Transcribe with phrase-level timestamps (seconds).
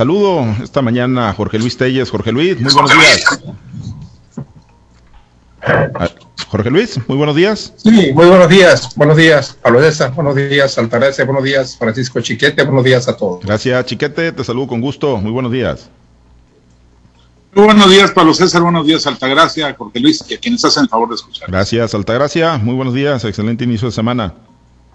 [0.00, 2.08] Saludo esta mañana a Jorge Luis Telles.
[2.08, 3.42] Jorge Luis, muy buenos días.
[6.48, 7.74] Jorge Luis, muy buenos días.
[7.76, 8.94] Sí, muy buenos días.
[8.96, 9.80] Buenos días, Pablo.
[10.14, 11.26] Buenos días, Altagracia.
[11.26, 12.62] Buenos días, Francisco Chiquete.
[12.62, 13.44] Buenos días a todos.
[13.44, 14.32] Gracias, Chiquete.
[14.32, 15.18] Te saludo con gusto.
[15.18, 15.90] Muy buenos días.
[17.52, 18.62] Muy buenos días, Pablo César.
[18.62, 21.50] Buenos días, Altagracia, Jorge Luis, que quienes hacen el favor de escuchar.
[21.50, 22.56] Gracias, Altagracia.
[22.56, 23.22] Muy buenos días.
[23.26, 24.32] Excelente inicio de semana.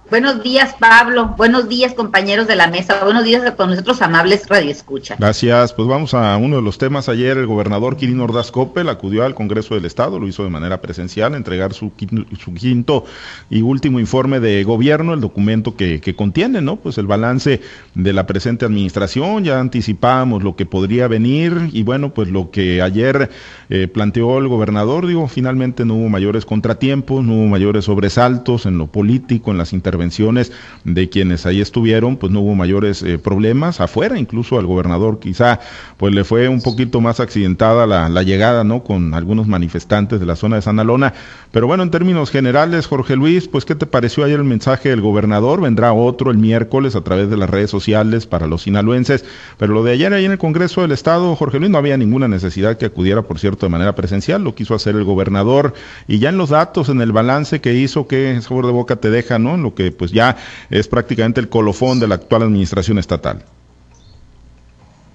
[0.07, 1.33] Buenos días, Pablo.
[1.35, 3.04] Buenos días, compañeros de la mesa.
[3.04, 5.15] Buenos días a todos nosotros amables Radio Escucha.
[5.17, 5.73] Gracias.
[5.73, 7.09] Pues vamos a uno de los temas.
[7.09, 10.79] Ayer el gobernador Quirino Ordaz Coppel acudió al Congreso del Estado, lo hizo de manera
[10.79, 11.91] presencial, entregar su,
[12.39, 13.05] su quinto
[13.49, 16.75] y último informe de gobierno, el documento que, que contiene, ¿no?
[16.75, 17.61] Pues el balance
[17.96, 19.43] de la presente administración.
[19.43, 23.32] Ya anticipábamos lo que podría venir y bueno, pues lo que ayer
[23.71, 28.77] eh, planteó el gobernador, digo, finalmente no hubo mayores contratiempos, no hubo mayores sobresaltos en
[28.77, 30.51] lo político, en las intervenciones intervenciones
[30.83, 33.80] de quienes ahí estuvieron, pues no hubo mayores eh, problemas.
[33.80, 35.59] Afuera, incluso al gobernador quizá,
[35.97, 38.83] pues le fue un poquito más accidentada la, llegada, ¿no?
[38.83, 41.13] Con algunos manifestantes de la zona de San Alona.
[41.52, 45.02] Pero bueno, en términos generales, Jorge Luis, pues ¿qué te pareció ayer el mensaje del
[45.02, 45.61] gobernador?
[45.61, 49.23] Vendrá otro el miércoles a través de las redes sociales para los sinaloenses.
[49.57, 52.27] Pero lo de ayer ahí en el Congreso del Estado, Jorge Luis, no había ninguna
[52.27, 54.43] necesidad que acudiera, por cierto, de manera presencial.
[54.43, 55.73] Lo quiso hacer el gobernador.
[56.07, 59.09] Y ya en los datos, en el balance que hizo, qué sabor de boca te
[59.09, 59.57] deja, ¿no?
[59.57, 60.36] Lo que pues ya
[60.69, 63.44] es prácticamente el colofón de la actual administración estatal.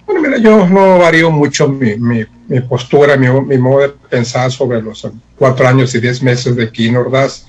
[0.06, 4.50] Bueno, mira, yo no varío mucho mi, mi, mi postura, mi, mi, modo de pensar
[4.50, 7.46] sobre los cuatro años y diez meses de Quirino Ordaz.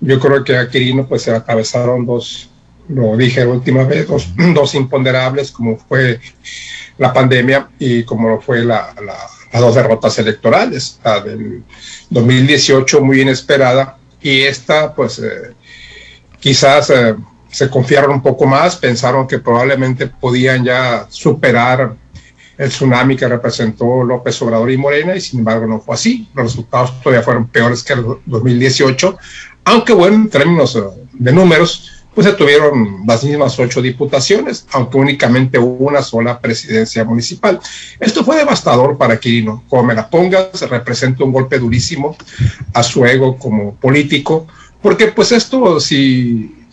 [0.00, 2.50] Yo creo que a Quirino pues se atravesaron dos,
[2.88, 6.20] lo dije la última vez, dos, dos imponderables como fue
[6.98, 9.16] la pandemia y como fue la, la,
[9.52, 11.62] las dos derrotas electorales, la del
[12.10, 15.54] 2018 muy inesperada y esta pues eh,
[16.42, 17.14] quizás eh,
[17.48, 21.94] se confiaron un poco más, pensaron que probablemente podían ya superar
[22.58, 26.28] el tsunami que representó López Obrador y Morena, y sin embargo no fue así.
[26.34, 29.16] Los resultados todavía fueron peores que el 2018,
[29.64, 30.82] aunque bueno, en términos eh,
[31.12, 37.58] de números, pues se tuvieron las mismas ocho diputaciones, aunque únicamente una sola presidencia municipal.
[38.00, 39.64] Esto fue devastador para Quirino.
[39.68, 42.16] Como me la pongas, representa un golpe durísimo
[42.74, 44.46] a su ego como político,
[44.82, 46.66] porque pues esto, si,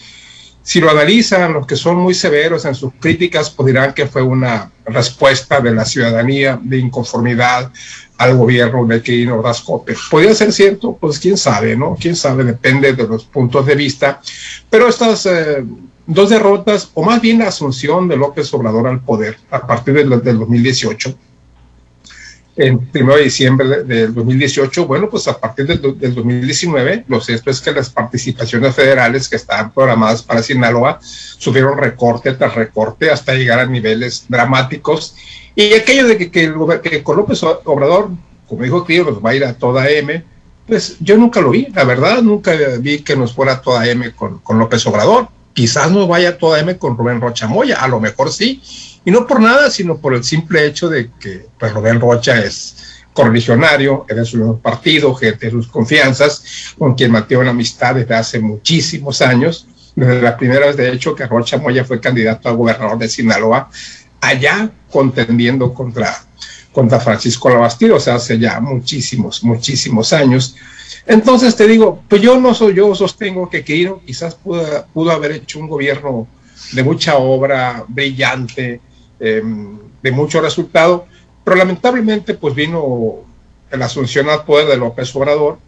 [0.61, 4.21] si lo analizan los que son muy severos en sus críticas, pues dirán que fue
[4.21, 7.71] una respuesta de la ciudadanía de inconformidad
[8.17, 9.95] al gobierno de Quirino Ordaz Coppel.
[10.11, 10.97] ¿Podría ser cierto?
[10.99, 11.95] Pues quién sabe, ¿no?
[11.99, 14.21] Quién sabe, depende de los puntos de vista.
[14.69, 15.63] Pero estas eh,
[16.05, 20.09] dos derrotas, o más bien la asunción de López Obrador al poder a partir del,
[20.21, 21.15] del 2018,
[22.59, 27.49] en 1 de diciembre del 2018, bueno, pues a partir del, del, 2019, lo cierto
[27.49, 33.33] es que las participaciones federales que estaban programadas para Sinaloa sufrieron recorte tras recorte hasta
[33.33, 35.15] llegar a niveles dramáticos.
[35.55, 36.53] Y aquello de que, que,
[36.83, 38.09] que con López Obrador,
[38.49, 40.21] como dijo Crío, nos va a ir a toda M,
[40.67, 44.39] pues yo nunca lo vi, la verdad, nunca vi que nos fuera toda M con,
[44.39, 45.29] con López Obrador.
[45.53, 48.61] Quizás nos vaya toda M con Rubén Rocha Moya, a lo mejor sí,
[49.05, 52.75] y no por nada, sino por el simple hecho de que pues, Rubén Rocha es
[53.13, 58.15] correligionario, es de su partido, gente de sus confianzas, con quien mantiene una amistad desde
[58.15, 62.53] hace muchísimos años, desde la primera vez, de hecho, que Rocha Moya fue candidato a
[62.53, 63.69] gobernador de Sinaloa,
[64.21, 66.15] allá contendiendo contra,
[66.71, 70.55] contra Francisco Labastida, o sea, hace ya muchísimos, muchísimos años.
[71.05, 75.31] Entonces te digo, pues yo no soy, yo sostengo que Quirino quizás pudo, pudo haber
[75.31, 76.27] hecho un gobierno
[76.71, 78.79] de mucha obra brillante,
[79.19, 79.41] eh,
[80.01, 81.05] de mucho resultado,
[81.43, 83.17] pero lamentablemente pues vino
[83.71, 85.59] la asunción al poder de López Obrador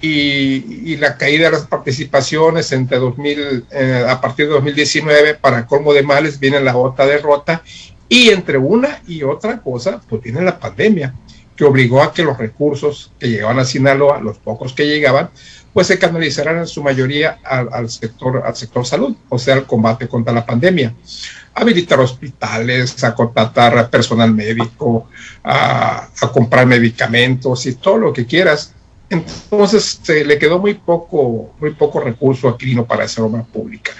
[0.00, 5.92] y, la caída de las participaciones entre 2000, eh, a partir de 2019, para colmo
[5.92, 7.62] de males, viene la otra derrota
[8.08, 11.14] y entre una y otra cosa, pues viene la pandemia,
[11.56, 15.30] que obligó a que los recursos que llegaban a Sinaloa, los pocos que llegaban,
[15.72, 20.08] pues se canalizaran en su mayoría al, sector, al sector salud, o sea, al combate
[20.08, 20.94] contra la pandemia.
[21.54, 25.08] Habilitar hospitales, a contratar personal médico,
[25.44, 28.74] a, a comprar medicamentos y todo lo que quieras.
[29.12, 33.92] Entonces se le quedó muy poco, muy poco recurso a Quirino para esa obra pública.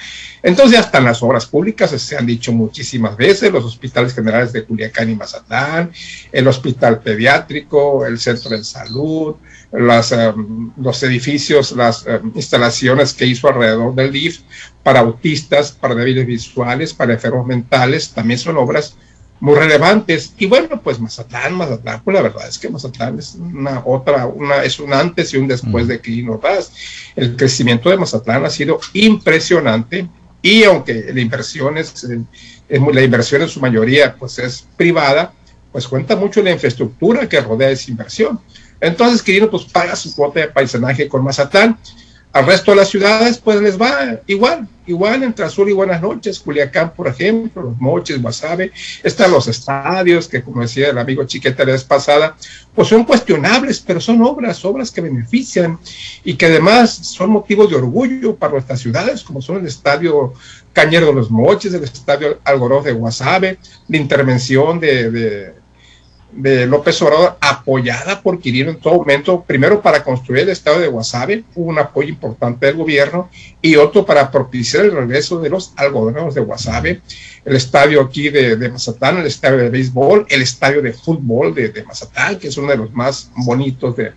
[0.43, 4.65] Entonces, hasta en las obras públicas se han dicho muchísimas veces, los hospitales generales de
[4.65, 5.93] Culiacán y Mazatlán,
[6.33, 9.37] el hospital pediátrico, el centro de salud,
[9.71, 14.41] um, los edificios, las um, instalaciones que hizo alrededor del DIF
[14.83, 18.97] para autistas, para débiles visuales, para enfermos mentales, también son obras
[19.43, 20.35] muy relevantes.
[20.39, 24.63] Y bueno, pues Mazatlán, Mazatlán, pues la verdad es que Mazatlán es una otra, una,
[24.63, 26.71] es un antes y un después de Quirino Ordaz.
[27.17, 30.09] El crecimiento de Mazatlán ha sido impresionante
[30.43, 32.07] y aunque la inversión es,
[32.69, 35.35] la inversión en su mayoría pues es privada,
[35.73, 38.39] pues cuenta mucho la infraestructura que rodea esa inversión.
[38.81, 41.77] Entonces Quirino pues paga su cuota de paisanaje con Mazatlán
[42.33, 46.41] al resto de las ciudades, pues les va igual, igual entre Azul y Buenas noches,
[46.41, 51.65] Culiacán, por ejemplo, Los Moches, Guasave, están los estadios, que como decía el amigo Chiqueta
[51.65, 52.35] la vez pasada,
[52.75, 55.79] pues son cuestionables, pero son obras, obras que benefician
[56.25, 60.33] y que además son motivos de orgullo para nuestras ciudades, como son el estadio
[60.73, 63.59] Cañero de los Moches, el estadio Algoroz de Guasave,
[63.89, 65.62] la intervención de de
[66.35, 71.45] López Obrador, apoyada por Quirino en todo momento, primero para construir el estado de Guasave,
[71.55, 73.29] un apoyo importante del gobierno,
[73.61, 77.03] y otro para propiciar el regreso de los algodoneros de Guasave,
[77.45, 81.69] el estadio aquí de, de Mazatán, el estadio de béisbol, el estadio de fútbol de,
[81.69, 84.13] de Mazatán, que es uno de los más bonitos de,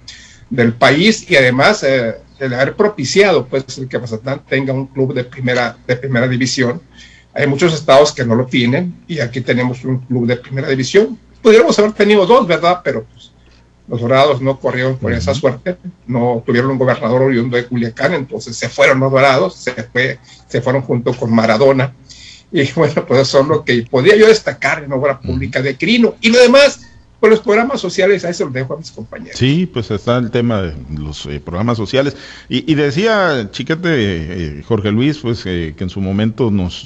[0.50, 5.14] del país, y además eh, el haber propiciado pues el que Mazatán tenga un club
[5.14, 6.82] de primera, de primera división.
[7.34, 11.20] Hay muchos estados que no lo tienen, y aquí tenemos un club de primera división,
[11.46, 12.82] pudiéramos haber tenido dos, ¿verdad?
[12.84, 13.32] Pero pues,
[13.88, 15.78] los dorados no corrieron por esa suerte,
[16.08, 20.60] no tuvieron un gobernador oriundo de Culiacán, entonces se fueron los dorados, se, fue, se
[20.60, 21.94] fueron junto con Maradona.
[22.52, 26.16] Y bueno, pues eso es lo que podría yo destacar en obra pública de Crino.
[26.20, 26.82] Y lo demás,
[27.20, 29.38] pues los programas sociales, ahí se los dejo a mis compañeros.
[29.38, 32.16] Sí, pues está el tema de los eh, programas sociales.
[32.50, 36.86] Y, decía, chiquete, eh, Jorge Luis, pues eh, que en su momento nos,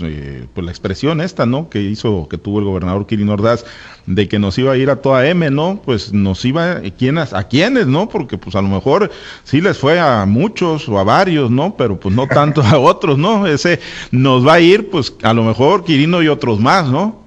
[0.54, 1.70] pues la expresión esta, ¿no?
[1.70, 3.66] Que hizo, que tuvo el gobernador Kirin Ordaz,
[4.06, 5.82] de que nos iba a ir a toda M, ¿no?
[5.84, 8.08] Pues nos iba, ¿quiénes, ¿a quiénes, no?
[8.08, 9.12] Porque pues a lo mejor
[9.44, 11.76] sí les fue a muchos o a varios, ¿no?
[11.76, 13.48] Pero pues no tanto a otros, ¿no?
[13.48, 13.80] Ese
[14.12, 17.24] nos va a ir, pues a lo mejor Quirino y otros más, ¿no?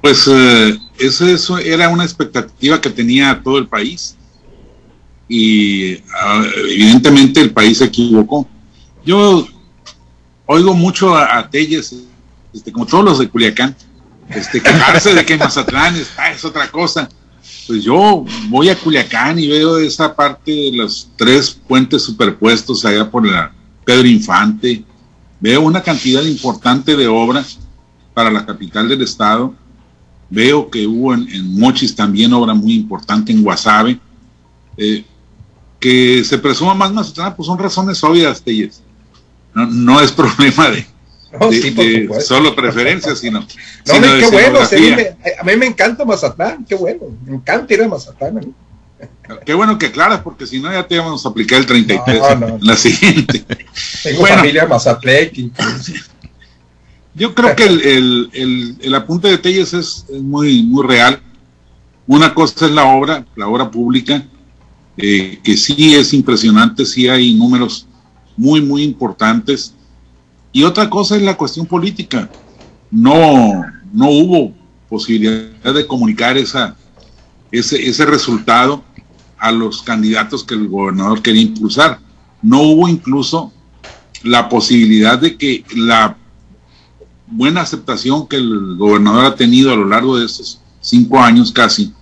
[0.00, 4.16] Pues eh, eso, era una expectativa que tenía todo el país
[5.28, 8.48] y ah, evidentemente el país se equivocó.
[9.04, 9.46] Yo
[10.46, 11.94] oigo mucho a, Telles,
[12.52, 13.76] este, como todos los de Culiacán,
[14.30, 17.08] este, quejarse de que Mazatlán está, es otra cosa.
[17.66, 23.10] Pues yo voy a Culiacán y veo esa parte de los tres puentes superpuestos allá
[23.10, 23.52] por la
[23.84, 24.84] Pedro Infante.
[25.40, 27.58] Veo una cantidad importante de obras
[28.14, 29.54] para la capital del estado
[30.30, 33.98] Veo que hubo en, Mochis también obra muy importante en Guasave.
[34.76, 35.04] Eh,
[35.80, 38.82] que se presuma más Mazatlán, pues son razones obvias, Telles.
[39.54, 40.86] No, no es problema de,
[42.20, 43.46] solo preferencias, sino.
[43.86, 48.54] No, qué bueno, a mí, me, encanta Mazatlán, qué bueno, me encanta ir a Mazatlán.
[49.46, 52.22] Qué bueno que aclaras, porque si no ya te íbamos a aplicar el 33
[52.60, 53.46] la siguiente.
[54.02, 55.30] Tengo familia Mazatlán.
[57.18, 61.20] Yo creo que el, apunte de Telles es, muy, muy real.
[62.06, 64.24] Una cosa es la obra, la obra pública,
[64.96, 67.86] eh, que sí es impresionante, sí hay números
[68.36, 69.74] muy, muy importantes.
[70.52, 72.30] Y otra cosa es la cuestión política.
[72.90, 74.54] No, no hubo
[74.88, 76.76] posibilidad de comunicar esa,
[77.50, 78.84] ese, ese resultado
[79.38, 81.98] a los candidatos que el gobernador quería impulsar.
[82.42, 83.52] No hubo incluso
[84.22, 86.16] la posibilidad de que la
[87.30, 91.92] buena aceptación que el gobernador ha tenido a lo largo de estos cinco años casi,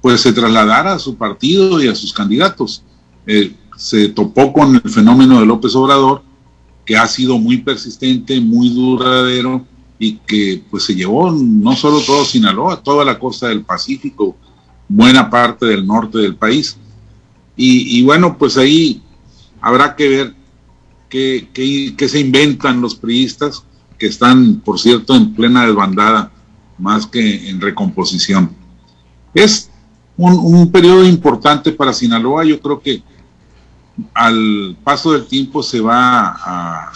[0.00, 2.82] pues se trasladara a su partido y a sus candidatos.
[3.26, 6.22] Eh, se topó con el fenómeno de López Obrador,
[6.84, 9.64] que ha sido muy persistente, muy duradero
[9.98, 14.36] y que pues se llevó no solo todo Sinaloa, toda la costa del Pacífico,
[14.88, 16.76] buena parte del norte del país.
[17.60, 19.02] Y, bueno, pues ahí
[19.60, 20.34] habrá que ver
[21.08, 23.64] qué, qué se inventan los priistas,
[23.98, 26.30] que están, por cierto, en plena desbandada,
[26.78, 28.50] más que en recomposición.
[29.34, 29.70] Es
[30.16, 33.02] un, periodo importante para Sinaloa, yo creo que
[34.14, 36.92] al paso del tiempo se va a,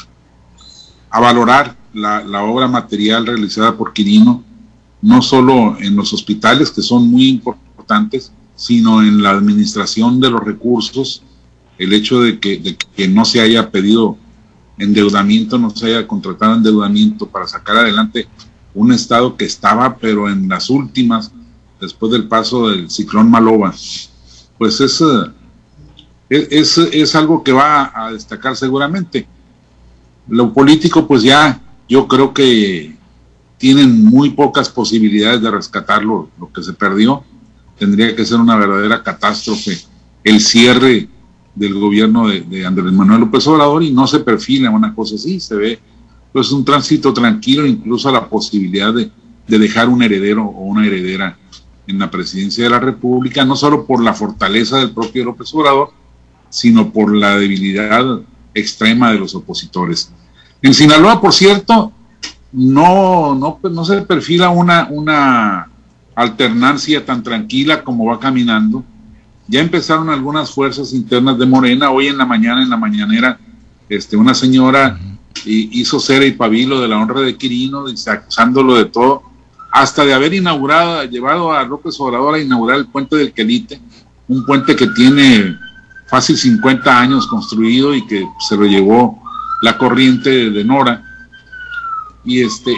[1.20, 4.42] valorar la, obra material realizada por Quirino,
[5.00, 10.42] no solo en los hospitales, que son muy importantes, sino en la administración de los
[10.42, 11.22] recursos,
[11.78, 14.16] el hecho de que no se haya pedido
[14.82, 18.28] endeudamiento, no se haya contratado endeudamiento para sacar adelante
[18.74, 21.30] un estado que estaba, pero en las últimas,
[21.80, 23.74] después del paso del ciclón Maloba,
[24.58, 29.26] pues es, eh, es, es algo que va a destacar seguramente.
[30.28, 32.96] Lo político, pues ya yo creo que
[33.58, 37.22] tienen muy pocas posibilidades de rescatar lo, lo que se perdió.
[37.78, 39.78] Tendría que ser una verdadera catástrofe
[40.24, 41.08] el cierre
[41.54, 45.54] del gobierno de, Andrés Manuel López Obrador y no se perfila una cosa así, se
[45.54, 45.78] ve
[46.32, 49.10] pues un tránsito tranquilo, incluso la posibilidad de,
[49.46, 51.36] de dejar un heredero o una heredera
[51.86, 55.90] en la presidencia de la República, no solo por la fortaleza del propio López Obrador,
[56.48, 58.20] sino por la debilidad
[58.54, 60.12] extrema de los opositores.
[60.62, 61.92] En Sinaloa, por cierto,
[62.52, 65.68] no, no, no se perfila una, una
[66.14, 68.84] alternancia tan tranquila como va caminando.
[69.48, 71.90] Ya empezaron algunas fuerzas internas de Morena.
[71.90, 73.38] Hoy en la mañana, en la mañanera,
[73.88, 74.98] este, una señora
[75.44, 79.22] hizo cera y pabilo de la honra de Quirino, acusándolo de todo,
[79.72, 83.80] hasta de haber inaugurado, llevado a López Obrador a inaugurar el puente del Quelite,
[84.28, 85.56] un puente que tiene
[86.06, 89.22] fácil 50 años construido y que se lo llevó
[89.62, 91.02] la corriente de Nora.
[92.24, 92.76] Y este,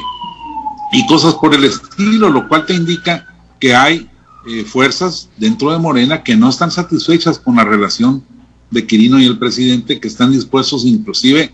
[0.93, 3.27] y cosas por el estilo, lo cual te indica
[3.59, 4.09] que hay
[4.47, 8.23] eh, fuerzas dentro de Morena que no están satisfechas con la relación
[8.71, 11.53] de Quirino y el presidente, que están dispuestos inclusive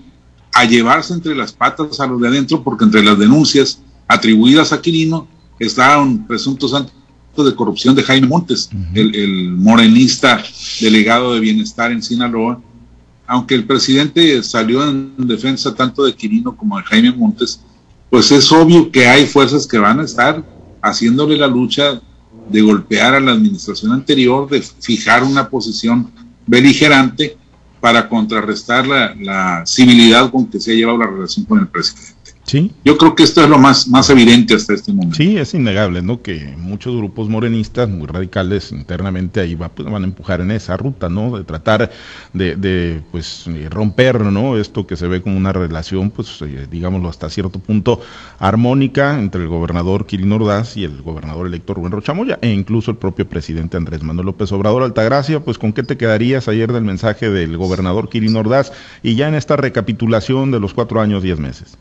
[0.54, 4.80] a llevarse entre las patas a los de adentro, porque entre las denuncias atribuidas a
[4.80, 5.28] Quirino
[5.58, 10.42] estaban presuntos actos de corrupción de Jaime Montes, el, el, morenista
[10.80, 12.60] delegado de bienestar en Sinaloa.
[13.26, 17.60] Aunque el presidente salió en defensa tanto de Quirino como de Jaime Montes,
[18.10, 20.44] pues es obvio que hay fuerzas que van a estar
[20.82, 22.00] haciéndole la lucha
[22.50, 26.10] de golpear a la administración anterior, de fijar una posición
[26.46, 27.36] beligerante
[27.80, 32.19] para contrarrestar la, la civilidad con que se ha llevado la relación con el presidente.
[32.84, 35.16] Yo creo que esto es lo más, más evidente hasta este momento.
[35.16, 36.22] Sí, es innegable, ¿no?
[36.22, 40.76] Que muchos grupos morenistas muy radicales internamente ahí va, pues, van a empujar en esa
[40.76, 41.36] ruta, ¿no?
[41.36, 41.90] De tratar
[42.32, 44.56] de, de, pues, eh, romper, ¿no?
[44.56, 48.00] Esto que se ve como una relación, pues, eh, digámoslo hasta cierto punto
[48.38, 52.96] armónica entre el gobernador Quirino Ordaz y el gobernador electo Rubén Rochamoya, e incluso el
[52.96, 57.30] propio presidente Andrés Manuel López Obrador Altagracia, pues, ¿con qué te quedarías ayer del mensaje
[57.30, 61.76] del gobernador Quirino Ordaz y ya en esta recapitulación de los cuatro años, diez meses?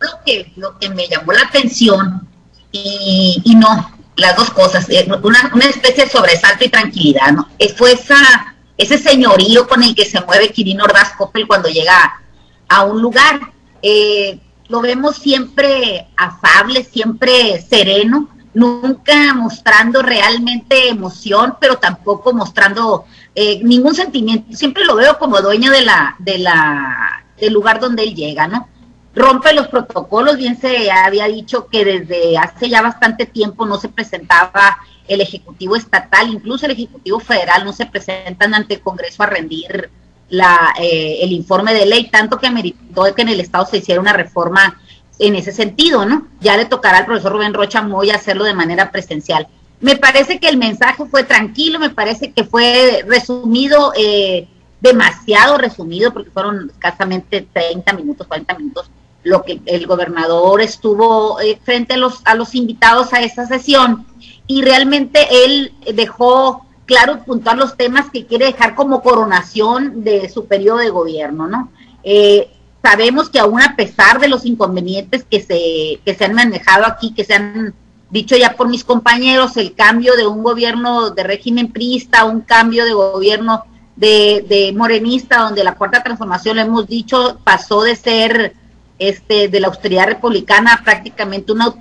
[0.00, 2.28] Lo que, lo que me llamó la atención
[2.72, 7.48] y, y no, las dos cosas, eh, una, una, especie de sobresalto y tranquilidad, ¿no?
[7.76, 12.20] Fue esa, ese señorío con el que se mueve Quirino Ordaz Coppel cuando llega
[12.68, 13.40] a un lugar.
[13.82, 23.60] Eh, lo vemos siempre afable, siempre sereno, nunca mostrando realmente emoción, pero tampoco mostrando eh,
[23.62, 24.54] ningún sentimiento.
[24.54, 28.68] Siempre lo veo como dueño de la, de la, del lugar donde él llega, ¿no?
[29.14, 33.88] Rompe los protocolos, bien se había dicho que desde hace ya bastante tiempo no se
[33.88, 39.26] presentaba el Ejecutivo Estatal, incluso el Ejecutivo Federal no se presentan ante el Congreso a
[39.26, 39.90] rendir
[40.28, 44.00] la, eh, el informe de ley, tanto que ameritó que en el Estado se hiciera
[44.00, 44.78] una reforma
[45.18, 46.28] en ese sentido, ¿no?
[46.40, 49.48] Ya le tocará al profesor Rubén Rocha Moy hacerlo de manera presencial.
[49.80, 54.48] Me parece que el mensaje fue tranquilo, me parece que fue resumido, eh,
[54.80, 58.90] demasiado resumido, porque fueron escasamente 30 minutos, 40 minutos,
[59.28, 64.06] lo que el gobernador estuvo eh, frente a los, a los invitados a esa sesión
[64.46, 70.46] y realmente él dejó claro puntuar los temas que quiere dejar como coronación de su
[70.46, 71.70] periodo de gobierno, ¿no?
[72.02, 72.48] Eh,
[72.82, 77.12] sabemos que aún a pesar de los inconvenientes que se, que se han manejado aquí,
[77.12, 77.74] que se han
[78.08, 82.86] dicho ya por mis compañeros, el cambio de un gobierno de régimen priista, un cambio
[82.86, 83.64] de gobierno
[83.96, 88.54] de, de morenista, donde la cuarta transformación, lo hemos dicho, pasó de ser
[88.98, 91.74] este, de la austeridad republicana prácticamente una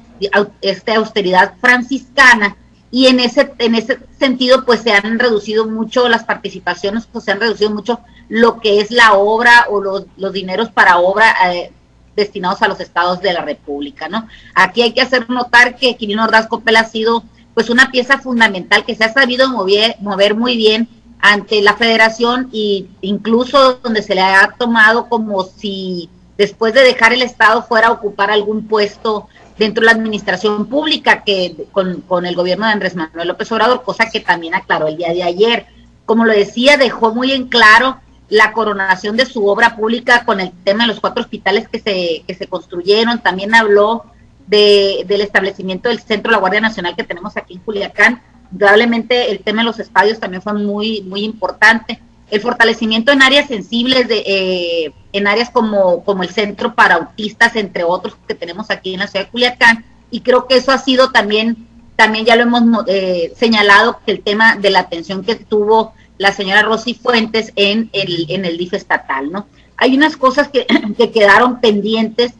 [0.62, 2.56] este, austeridad franciscana
[2.90, 7.32] y en ese, en ese sentido pues se han reducido mucho las participaciones, pues se
[7.32, 11.72] han reducido mucho lo que es la obra o los, los dineros para obra eh,
[12.16, 14.28] destinados a los estados de la República, ¿no?
[14.56, 18.86] Aquí hay que hacer notar que Quirino Ordaz Copel ha sido pues una pieza fundamental
[18.86, 20.88] que se ha sabido mover, mover muy bien
[21.20, 27.14] ante la federación e incluso donde se le ha tomado como si después de dejar
[27.14, 29.28] el Estado fuera a ocupar algún puesto
[29.58, 33.84] dentro de la administración pública que con, con, el gobierno de Andrés Manuel López Obrador,
[33.84, 35.66] cosa que también aclaró el día de ayer.
[36.06, 40.52] Como lo decía, dejó muy en claro la coronación de su obra pública con el
[40.64, 43.20] tema de los cuatro hospitales que se, que se construyeron.
[43.20, 44.06] También habló
[44.48, 48.22] de, del establecimiento del Centro de la Guardia Nacional que tenemos aquí en Culiacán.
[48.58, 53.48] Probablemente el tema de los estadios también fue muy, muy importante el fortalecimiento en áreas
[53.48, 58.70] sensibles, de, eh, en áreas como, como el Centro para Autistas, entre otros que tenemos
[58.70, 62.36] aquí en la ciudad de Culiacán, y creo que eso ha sido también, también ya
[62.36, 66.96] lo hemos eh, señalado, que el tema de la atención que tuvo la señora Rosy
[66.96, 69.48] Fuentes en el, en el DIF estatal, ¿no?
[69.78, 70.66] Hay unas cosas que,
[70.98, 72.34] que quedaron pendientes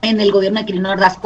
[0.00, 1.18] en el gobierno de Quirino Ordaz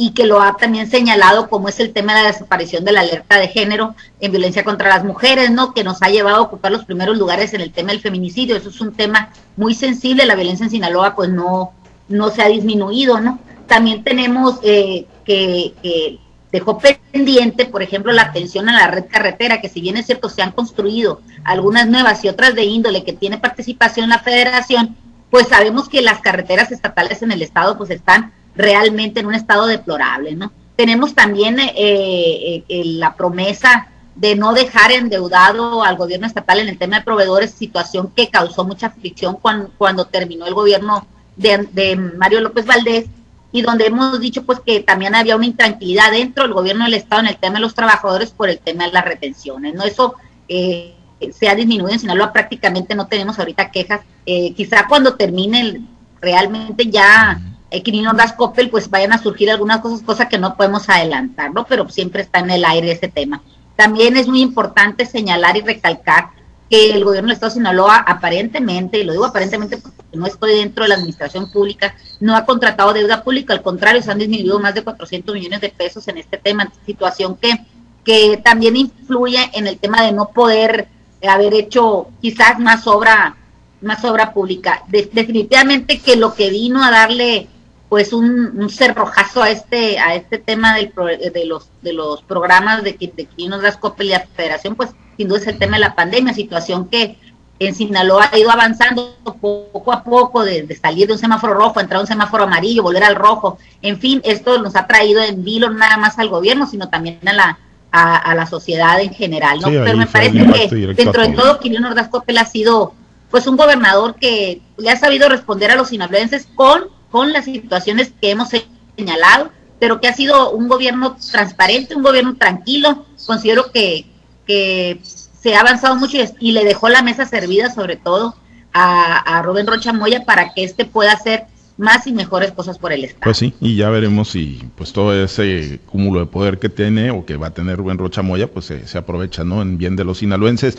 [0.00, 3.00] y que lo ha también señalado como es el tema de la desaparición de la
[3.00, 5.74] alerta de género en violencia contra las mujeres, ¿no?
[5.74, 8.56] Que nos ha llevado a ocupar los primeros lugares en el tema del feminicidio.
[8.56, 10.24] Eso es un tema muy sensible.
[10.24, 11.72] La violencia en Sinaloa, pues no,
[12.08, 13.40] no se ha disminuido, ¿no?
[13.66, 16.20] También tenemos eh, que,
[16.52, 20.28] dejó pendiente, por ejemplo, la atención a la red carretera, que si bien es cierto,
[20.28, 24.96] se han construido algunas nuevas y otras de índole que tiene participación la federación,
[25.28, 29.66] pues sabemos que las carreteras estatales en el estado pues están realmente en un estado
[29.66, 30.52] deplorable, ¿no?
[30.76, 36.68] Tenemos también eh, eh, eh, la promesa de no dejar endeudado al gobierno estatal en
[36.68, 41.96] el tema de proveedores, situación que causó mucha fricción cuando, terminó el gobierno de, de,
[41.96, 43.06] Mario López Valdés
[43.52, 47.22] y donde hemos dicho pues que también había una intranquilidad dentro del gobierno del estado
[47.22, 49.84] en el tema de los trabajadores por el tema de las retenciones, ¿no?
[49.84, 50.16] Eso
[50.48, 50.94] eh,
[51.32, 54.00] se ha disminuido en Sinaloa, prácticamente no tenemos ahorita quejas.
[54.26, 55.80] Eh, quizá cuando termine
[56.20, 60.88] realmente ya Quirino Das Coppel, pues vayan a surgir algunas cosas, cosas que no podemos
[60.88, 61.66] adelantar, ¿no?
[61.66, 63.42] Pero siempre está en el aire ese tema.
[63.76, 66.30] También es muy importante señalar y recalcar
[66.70, 70.56] que el gobierno del Estado de Sinaloa aparentemente, y lo digo aparentemente porque no estoy
[70.56, 74.58] dentro de la administración pública, no ha contratado deuda pública, al contrario, se han disminuido
[74.60, 77.64] más de 400 millones de pesos en este tema, situación que,
[78.04, 80.88] que también influye en el tema de no poder
[81.26, 83.36] haber hecho quizás más obra,
[83.80, 84.82] más obra pública.
[84.88, 87.48] definitivamente que lo que vino a darle
[87.88, 90.92] pues un, cerrojazo a este a este tema del
[91.32, 95.28] de los de los programas de que de nos das y la Federación pues sin
[95.28, 97.18] duda es el tema de la pandemia situación que
[97.60, 101.98] en Sinaloa ha ido avanzando poco a poco de, salir de un semáforo rojo entrar
[101.98, 105.70] a un semáforo amarillo volver al rojo en fin esto nos ha traído en vilo
[105.70, 107.58] nada más al gobierno sino también a la
[107.90, 109.68] a, la sociedad en general, ¿no?
[109.68, 112.92] Pero me parece que dentro de todo Quirino Ordaz Coppel ha sido
[113.30, 118.12] pues un gobernador que le ha sabido responder a los sinaloenses con, con las situaciones
[118.20, 118.50] que hemos
[118.96, 123.06] señalado, pero que ha sido un gobierno transparente, un gobierno tranquilo.
[123.26, 124.06] Considero que,
[124.46, 128.34] que se ha avanzado mucho y, le dejó la mesa servida sobre todo
[128.72, 131.46] a, a Rubén Rocha Moya para que éste pueda ser
[131.78, 133.22] más y mejores cosas por el Estado.
[133.24, 137.24] Pues sí, y ya veremos si pues todo ese cúmulo de poder que tiene o
[137.24, 139.62] que va a tener Rubén Rocha Moya, pues se aprovecha, ¿no?
[139.62, 140.76] En bien de los sinaloenses.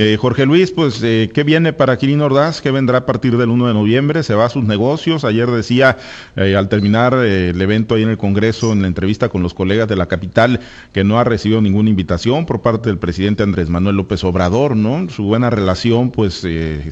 [0.00, 2.60] Eh, Jorge Luis, pues, eh, ¿qué viene para Quirino Ordaz?
[2.60, 4.22] ¿Qué vendrá a partir del 1 de noviembre?
[4.22, 5.24] ¿Se va a sus negocios?
[5.24, 5.96] Ayer decía,
[6.36, 9.88] eh, al terminar el evento ahí en el Congreso, en la entrevista con los colegas
[9.88, 10.60] de la capital,
[10.92, 15.08] que no ha recibido ninguna invitación por parte del presidente Andrés Manuel López Obrador, ¿no?
[15.10, 16.42] Su buena relación, pues,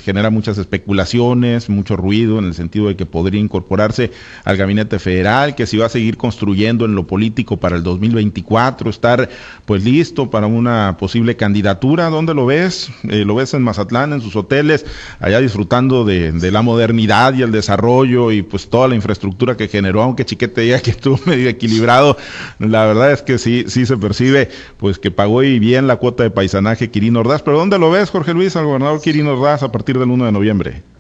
[0.03, 4.11] genera muchas especulaciones, mucho ruido en el sentido de que podría incorporarse
[4.45, 8.91] al gabinete federal, que se va a seguir construyendo en lo político para el 2024,
[8.91, 9.29] estar,
[9.65, 12.11] pues, listo para una posible candidatura.
[12.11, 12.91] ¿Dónde lo ves?
[13.09, 14.85] Eh, lo ves en Mazatlán, en sus hoteles,
[15.21, 20.03] allá disfrutando de, la modernidad y el desarrollo y pues toda la infraestructura que generó,
[20.03, 22.17] aunque Chiquete diga que estuvo medio equilibrado,
[22.59, 26.23] la verdad es que sí, sí se percibe pues que pagó y bien la cuota
[26.23, 27.43] de paisanaje Quirino Ordaz.
[27.43, 30.33] Pero ¿dónde lo ves, Jorge Luis, al gobernador Quirino Ordaz a partir del 1 de
[30.33, 30.96] noviembre?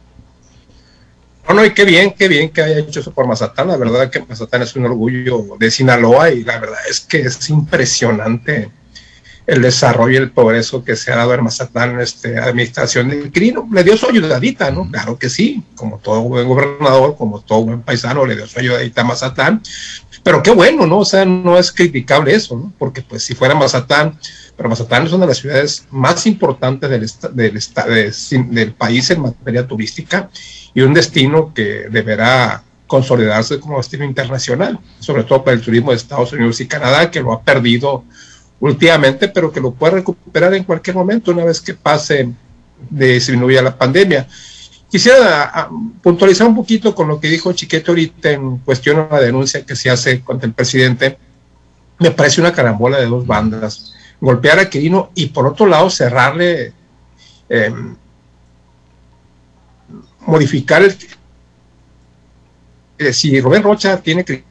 [1.46, 3.68] Bueno, y qué bien, qué bien que haya hecho eso por Mazatán.
[3.68, 7.48] La verdad que Mazatán es un orgullo de Sinaloa y la verdad es que es
[7.48, 8.68] impresionante
[9.46, 13.30] el desarrollo y el progreso que se ha dado en Mazatlán en esta administración de
[13.30, 13.68] Quirino.
[13.72, 14.90] Le dio su ayudadita, ¿no?
[14.90, 19.02] Claro que sí, como todo buen gobernador, como todo buen paisano, le dio su ayudadita
[19.02, 19.62] a Mazatlán.
[20.24, 20.98] Pero qué bueno, ¿no?
[20.98, 22.72] O sea, no es criticable eso, ¿no?
[22.76, 24.18] Porque pues si fuera Mazatlán,
[24.56, 29.64] pero Mazatlán es una de las ciudades más importantes del, del, del país en materia
[29.64, 30.28] turística
[30.76, 35.96] y un destino que deberá consolidarse como destino internacional, sobre todo para el turismo de
[35.96, 38.04] Estados Unidos y Canadá, que lo ha perdido
[38.60, 42.28] últimamente, pero que lo puede recuperar en cualquier momento una vez que pase
[42.90, 44.28] de disminuya la pandemia.
[44.90, 45.70] Quisiera ah,
[46.02, 49.76] puntualizar un poquito con lo que dijo Chiquete ahorita en cuestión a la denuncia que
[49.76, 51.16] se hace contra el presidente.
[51.98, 53.94] Me parece una carambola de dos bandas.
[54.20, 56.74] Golpear a Quirino y por otro lado cerrarle,
[57.48, 57.72] eh,
[60.26, 60.96] modificar el...
[63.12, 64.44] Si Rubén Rocha tiene que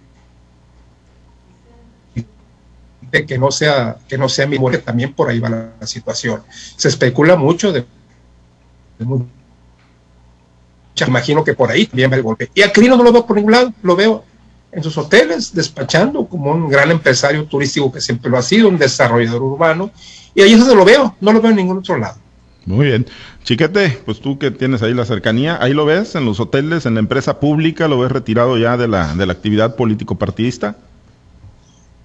[3.23, 6.43] que no sea que no sea mi muerte, también por ahí va la, situación.
[6.49, 7.85] Se especula mucho de,
[11.07, 12.49] imagino que por ahí también va el golpe.
[12.53, 14.25] Y a Crino no lo veo por ningún lado, lo veo
[14.71, 18.77] en sus hoteles, despachando como un gran empresario turístico que siempre lo ha sido, un
[18.77, 19.91] desarrollador urbano,
[20.33, 22.17] y ahí es donde lo veo, no lo veo en ningún otro lado.
[22.65, 23.05] Muy bien.
[23.43, 26.95] Chiquete, pues tú que tienes ahí la cercanía, ahí lo ves en los hoteles, en
[26.95, 30.75] la empresa pública, lo ves retirado ya de la, de la actividad político-partidista.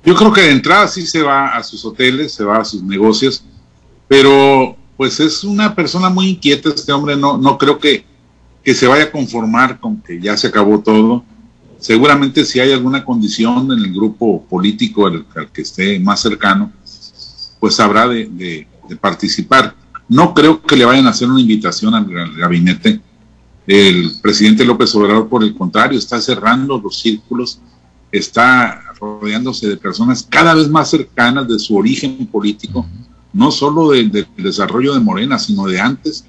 [0.05, 2.83] Yo creo que de entrada sí se va a sus hoteles, se va a sus
[2.83, 3.45] negocios,
[4.09, 8.05] pero pues es una persona muy inquieta este hombre, no, no creo que,
[8.63, 11.25] que se vaya a conformar con que ya se acabó todo.
[11.79, 16.71] Seguramente si hay alguna condición en el grupo político al, que esté más cercano,
[17.59, 19.75] pues habrá de, de, participar.
[20.11, 22.05] No creo que le vayan a hacer una invitación al,
[22.37, 23.01] gabinete.
[23.65, 27.61] El presidente López Obrador, por el contrario, está cerrando los círculos,
[28.11, 32.85] está rodeándose de personas cada vez más cercanas de su origen político,
[33.33, 36.25] no solo del, desarrollo de Morena, sino de antes.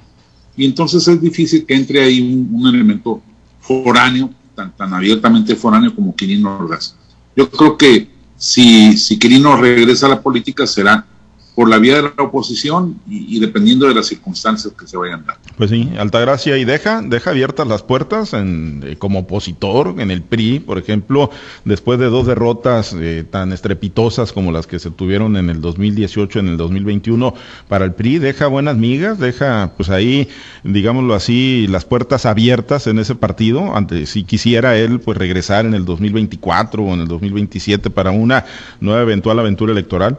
[0.56, 3.20] y entonces es difícil que entre ahí un, elemento
[3.62, 6.96] foráneo, tan, tan abiertamente foráneo como Quirino Ordaz.
[7.36, 11.08] Yo creo que si, si Quirino regresa a la política será
[11.56, 15.42] por la vía de la oposición y, dependiendo de las circunstancias que se vayan dando.
[15.58, 20.22] Pues sí, Altagracia, y deja, deja abiertas las puertas en, eh, como opositor en el
[20.22, 21.30] PRI, por ejemplo,
[21.66, 26.40] después de dos derrotas eh, tan estrepitosas como las que se tuvieron en el 2018,
[26.40, 27.34] en el 2021
[27.68, 30.30] para el PRI, deja buenas migas, deja pues ahí,
[30.64, 35.74] digámoslo así, las puertas abiertas en ese partido, ante, si quisiera él pues regresar en
[35.74, 38.46] el 2024 o en el 2027 para una
[38.80, 40.18] nueva eventual aventura electoral.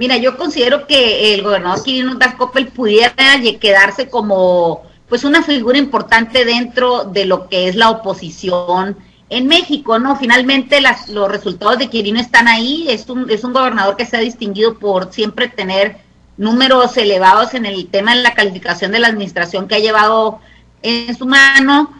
[0.00, 3.12] Mira, yo considero que el gobernador Quirino Coppel pudiera
[3.60, 8.96] quedarse como pues una figura importante dentro de lo que es la oposición
[9.28, 10.16] en México, ¿no?
[10.16, 14.16] Finalmente las, los resultados de Quirino están ahí, es un, es un gobernador que se
[14.16, 15.98] ha distinguido por siempre tener
[16.38, 20.40] números elevados en el tema de la calificación de la administración que ha llevado
[20.80, 21.92] en su mano.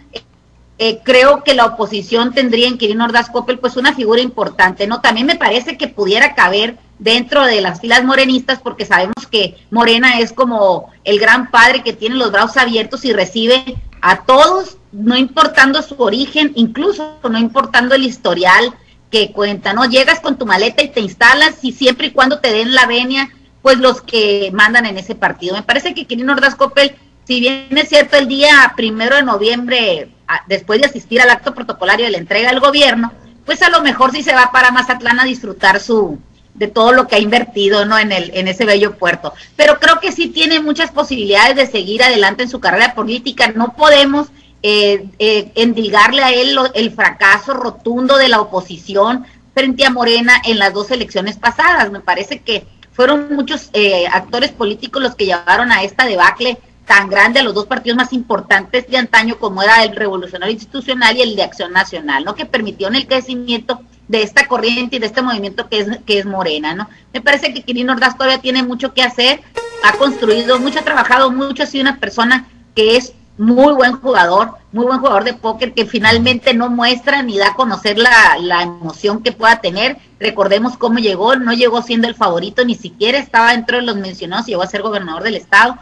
[0.79, 5.03] Eh, creo que la oposición tendría en Quirino Ordaz Coppel pues una figura importante, ¿no?
[5.03, 10.21] También me parece que pudiera caber dentro de las filas morenistas, porque sabemos que Morena
[10.21, 15.17] es como el gran padre que tiene los brazos abiertos y recibe a todos, no
[15.17, 18.75] importando su origen, incluso no importando el historial
[19.11, 19.87] que cuenta, ¿no?
[19.87, 23.31] Llegas con tu maleta y te instalas y siempre y cuando te den la venia,
[23.63, 25.57] pues los que mandan en ese partido.
[25.57, 26.95] Me parece que Quirino Ordaz Coppel,
[27.27, 30.11] si bien es cierto el día primero de noviembre,
[30.49, 33.13] después de asistir al acto protocolario de la entrega del gobierno,
[33.45, 36.19] pues a lo mejor sí se va para Mazatlán a disfrutar su,
[36.55, 37.99] de todo lo que ha invertido ¿no?
[37.99, 39.33] en, el, en ese bello puerto.
[39.57, 43.53] Pero creo que sí tiene muchas posibilidades de seguir adelante en su carrera política.
[43.55, 44.29] No podemos
[44.63, 50.59] eh, eh, endilgarle a él el fracaso rotundo de la oposición frente a Morena en
[50.59, 51.91] las dos elecciones pasadas.
[51.91, 56.59] Me parece que fueron muchos eh, actores políticos los que llevaron a esta debacle
[56.91, 61.17] tan grande a los dos partidos más importantes de antaño como era el Revolucionario Institucional
[61.17, 62.35] y el de Acción Nacional, ¿no?
[62.35, 66.27] que permitieron el crecimiento de esta corriente y de este movimiento que es, que es
[66.27, 66.89] Morena, ¿no?
[67.13, 69.41] Me parece que Quirino Ordaz todavía tiene mucho que hacer,
[69.85, 74.57] ha construido mucho, ha trabajado mucho, ha sido una persona que es muy buen jugador,
[74.73, 78.63] muy buen jugador de póker que finalmente no muestra ni da a conocer la, la,
[78.63, 79.97] emoción que pueda tener.
[80.19, 84.47] Recordemos cómo llegó, no llegó siendo el favorito, ni siquiera estaba dentro de los mencionados,
[84.47, 85.79] llegó a ser gobernador del estado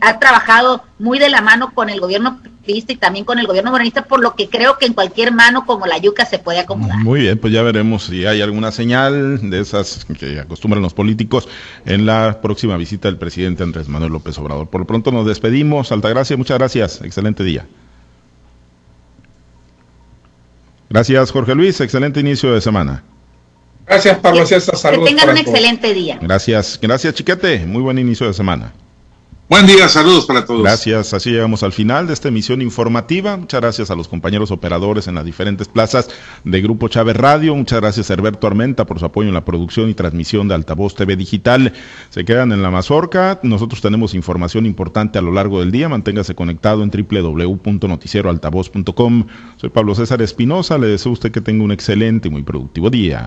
[0.00, 4.04] ha trabajado muy de la mano con el gobierno y también con el gobierno morenista,
[4.04, 6.98] por lo que creo que en cualquier mano como la yuca se puede acomodar.
[6.98, 11.48] Muy bien, pues ya veremos si hay alguna señal de esas que acostumbran los políticos
[11.84, 14.68] en la próxima visita del presidente Andrés Manuel López Obrador.
[14.68, 15.90] Por lo pronto nos despedimos.
[15.90, 17.00] Altagracia, muchas gracias.
[17.02, 17.66] Excelente día.
[20.88, 21.80] Gracias, Jorge Luis.
[21.80, 23.02] Excelente inicio de semana.
[23.86, 24.76] Gracias, Pablo César.
[24.76, 25.08] Saludos.
[25.08, 26.18] Que tengan un excelente día.
[26.20, 26.78] Gracias.
[26.80, 27.66] Gracias, Chiquete.
[27.66, 28.72] Muy buen inicio de semana.
[29.52, 30.62] Buen día, saludos para todos.
[30.62, 33.36] Gracias, así llegamos al final de esta emisión informativa.
[33.36, 36.08] Muchas gracias a los compañeros operadores en las diferentes plazas
[36.42, 37.54] de Grupo Chávez Radio.
[37.54, 40.94] Muchas gracias a Herberto Armenta por su apoyo en la producción y transmisión de Altavoz
[40.94, 41.74] TV Digital.
[42.08, 43.40] Se quedan en la mazorca.
[43.42, 45.86] Nosotros tenemos información importante a lo largo del día.
[45.86, 49.26] Manténgase conectado en www.noticieroaltavoz.com.
[49.58, 50.78] Soy Pablo César Espinosa.
[50.78, 53.20] Le deseo a usted que tenga un excelente y muy productivo día.